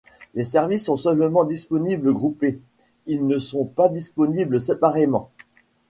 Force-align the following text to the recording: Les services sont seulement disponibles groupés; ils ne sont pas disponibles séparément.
Les 0.33 0.45
services 0.45 0.85
sont 0.85 0.97
seulement 0.97 1.45
disponibles 1.45 2.11
groupés; 2.11 2.59
ils 3.05 3.27
ne 3.27 3.37
sont 3.37 3.65
pas 3.65 3.87
disponibles 3.87 4.59
séparément. 4.59 5.29